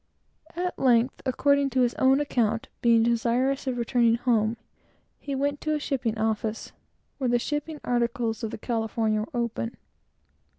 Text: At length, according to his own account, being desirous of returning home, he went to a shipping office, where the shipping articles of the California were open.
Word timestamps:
At 0.55 0.79
length, 0.79 1.21
according 1.27 1.69
to 1.69 1.81
his 1.81 1.93
own 1.99 2.19
account, 2.19 2.69
being 2.81 3.03
desirous 3.03 3.67
of 3.67 3.77
returning 3.77 4.15
home, 4.15 4.57
he 5.19 5.35
went 5.35 5.61
to 5.61 5.75
a 5.75 5.79
shipping 5.79 6.17
office, 6.17 6.71
where 7.19 7.29
the 7.29 7.37
shipping 7.37 7.79
articles 7.83 8.43
of 8.43 8.49
the 8.49 8.57
California 8.57 9.19
were 9.21 9.29
open. 9.39 9.77